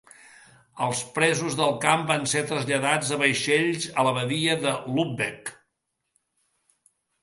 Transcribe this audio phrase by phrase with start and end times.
[0.85, 5.57] Els presos del camp van ser traslladats a vaixells a la badia de Lübeck.